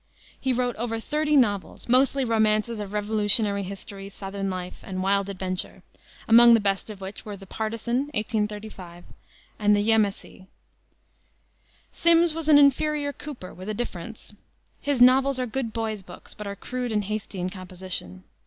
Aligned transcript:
He 0.39 0.51
wrote 0.51 0.75
over 0.77 0.99
thirty 0.99 1.35
novels, 1.35 1.87
mostly 1.87 2.25
romances 2.25 2.79
of 2.79 2.91
Revolutionary 2.91 3.61
history, 3.61 4.09
southern 4.09 4.49
life 4.49 4.79
and 4.81 5.03
wild 5.03 5.29
adventure, 5.29 5.83
among 6.27 6.55
the 6.55 6.59
best 6.59 6.89
of 6.89 7.01
which 7.01 7.23
were 7.23 7.37
the 7.37 7.45
Partisan, 7.45 8.05
1835, 8.15 9.03
and 9.59 9.75
the 9.75 9.83
Yemassee. 9.83 10.47
Simms 11.91 12.33
was 12.33 12.49
an 12.49 12.57
inferior 12.57 13.13
Cooper, 13.13 13.53
with 13.53 13.69
a 13.69 13.75
difference. 13.75 14.33
His 14.79 15.03
novels 15.03 15.37
are 15.37 15.45
good 15.45 15.71
boys' 15.71 16.01
books, 16.01 16.33
but 16.33 16.47
are 16.47 16.55
crude 16.55 16.91
and 16.91 17.03
hasty 17.03 17.39
in 17.39 17.51
composition. 17.51 18.23